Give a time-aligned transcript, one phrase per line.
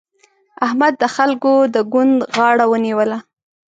[0.65, 3.17] احمد د خلګو د ګوند غاړه ونيوله.